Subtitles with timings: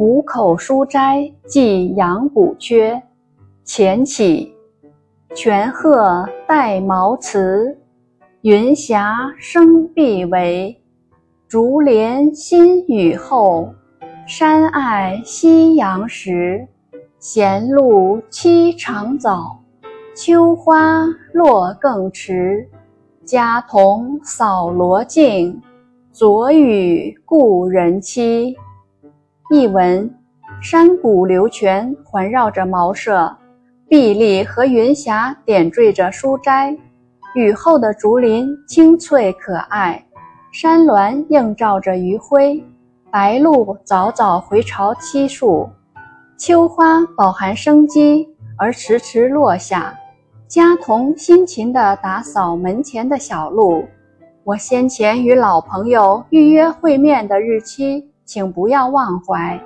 [0.00, 3.02] 谷口书斋寄杨补缺，
[3.64, 4.50] 前起。
[5.34, 7.76] 泉壑带茅茨，
[8.40, 10.74] 云霞生碧围。
[11.46, 13.68] 竹帘新雨后，
[14.26, 16.66] 山爱夕阳时。
[17.18, 19.60] 闲路期长早，
[20.16, 21.04] 秋花
[21.34, 22.66] 落更迟。
[23.22, 25.60] 家童扫罗镜，
[26.10, 28.56] 昨与故人期。
[29.52, 30.08] 译文：
[30.62, 33.36] 山谷流泉环绕着茅舍。
[33.88, 36.78] 碧丽和云霞点缀着书斋，
[37.34, 40.06] 雨后的竹林清脆可爱，
[40.52, 42.62] 山峦映照着余晖，
[43.10, 45.68] 白鹭早早回巢栖树，
[46.38, 49.98] 秋花饱含生机而迟迟落下，
[50.46, 53.84] 家童辛勤地打扫门前的小路。
[54.44, 59.60] 我先前与老朋友预约会面的日期，请不要忘怀。